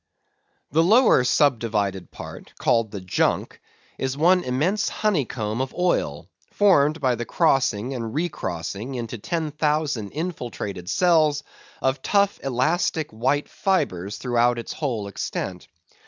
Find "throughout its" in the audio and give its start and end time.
14.17-14.73